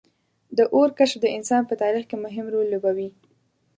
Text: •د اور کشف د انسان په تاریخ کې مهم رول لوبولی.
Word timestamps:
•د 0.57 0.59
اور 0.73 0.89
کشف 0.97 1.17
د 1.21 1.25
انسان 1.37 1.61
په 1.67 1.75
تاریخ 1.83 2.03
کې 2.09 2.17
مهم 2.25 2.45
رول 2.53 2.67
لوبولی. 2.73 3.09